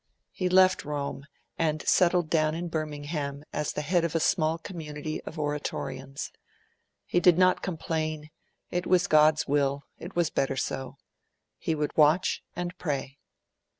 [0.31, 1.27] He left Rome,
[1.59, 6.31] and settled down in Birmingham as the head of a small community of Oratorians.
[7.05, 8.31] He did not complain;
[8.71, 10.97] it was God's will; it was better so.
[11.59, 13.19] He would watch and pray.